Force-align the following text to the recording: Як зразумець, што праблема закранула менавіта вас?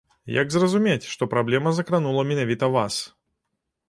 Як 0.35 0.47
зразумець, 0.53 1.11
што 1.15 1.27
праблема 1.33 1.73
закранула 1.79 2.23
менавіта 2.31 2.71
вас? 2.77 2.97